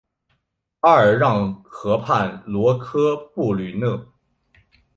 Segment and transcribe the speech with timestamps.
[0.79, 4.11] 阿尔让河畔罗科布吕讷。